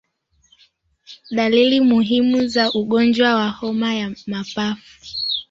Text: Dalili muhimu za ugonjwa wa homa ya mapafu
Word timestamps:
Dalili 1.31 1.81
muhimu 1.81 2.47
za 2.47 2.71
ugonjwa 2.71 3.35
wa 3.35 3.49
homa 3.49 3.93
ya 3.95 4.15
mapafu 4.27 4.99